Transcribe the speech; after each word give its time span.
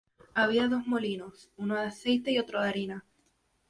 Había 0.33 0.67
dos 0.67 0.87
molinos, 0.87 1.51
uno 1.57 1.75
de 1.75 1.81
aceite 1.83 2.31
y 2.31 2.39
otro 2.39 2.59
de 2.59 2.69
harina. 2.69 3.05